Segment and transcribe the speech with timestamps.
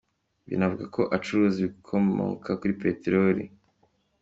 [0.47, 3.43] Binavugwa ko acuruza ibikomoka kuri Peteroli.